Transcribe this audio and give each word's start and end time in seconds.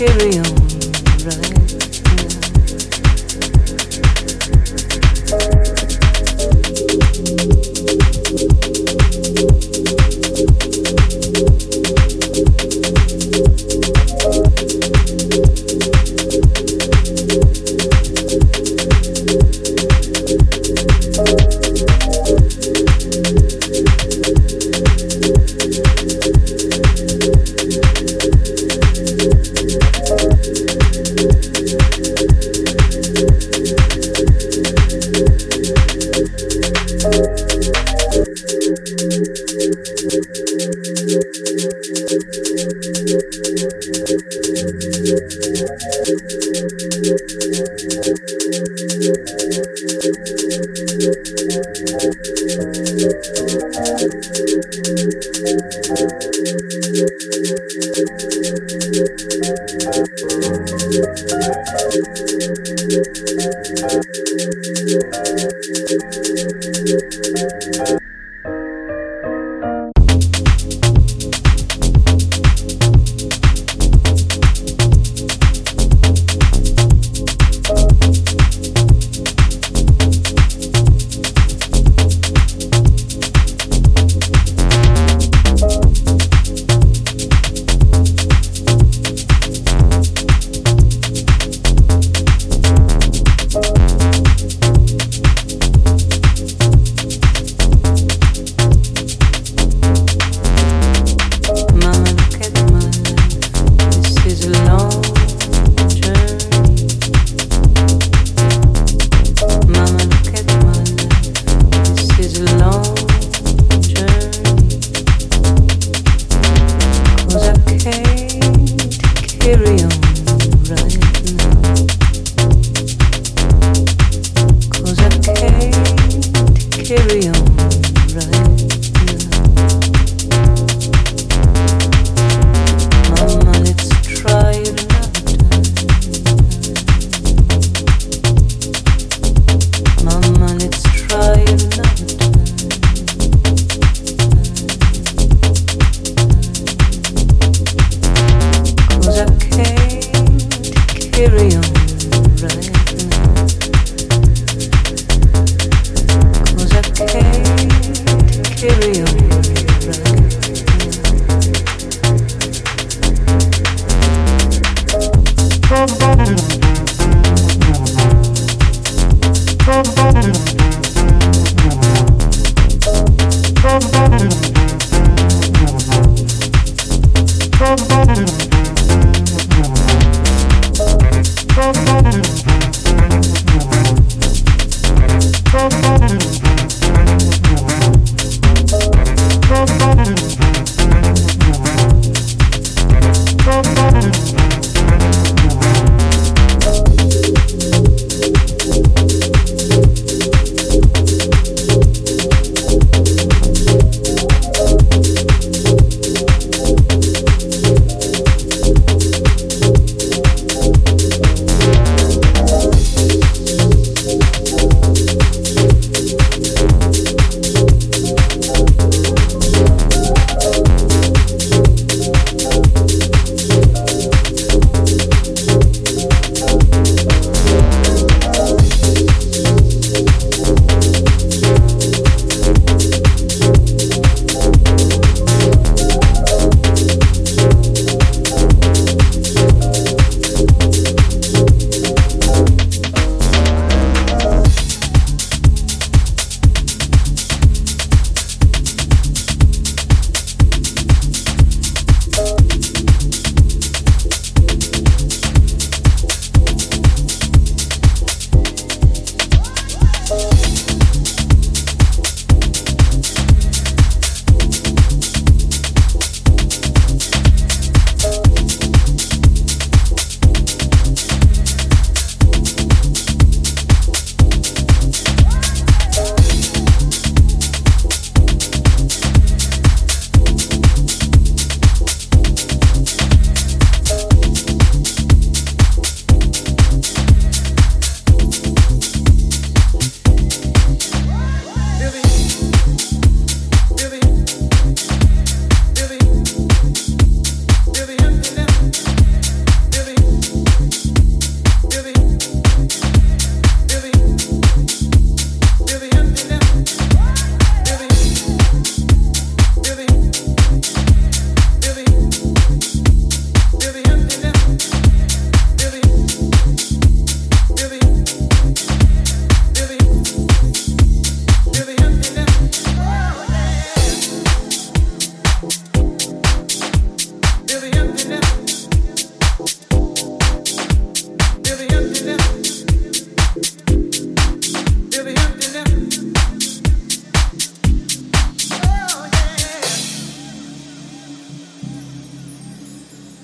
carry 0.00 0.38
on. 0.38 0.59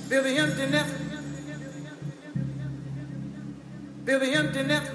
Billy 0.08 0.34
the 0.34 0.40
emptiness. 0.40 0.92
Billy 4.04 4.30
the 4.30 4.36
emptiness. 4.36 4.90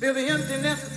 Billy 0.00 0.26
the 0.26 0.32
emptiness. 0.32 0.93